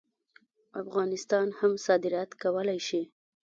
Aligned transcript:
افغانان 0.81 1.47
هم 1.59 1.71
صادرات 1.85 2.29
کولی 2.41 2.79
شي. 2.87 3.01